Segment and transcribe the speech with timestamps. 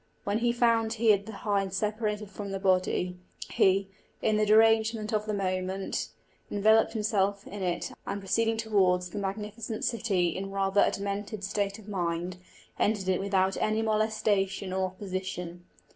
[0.23, 3.19] When he found he had the hide separated from the body,
[3.51, 3.87] he,
[4.19, 6.09] in the derangement of the moment,
[6.49, 11.77] enveloped himself in it, and proceeding towards the magnificent city in rather a demented state
[11.77, 12.37] of mind,
[12.79, 15.65] entered it without any molestation or opposition.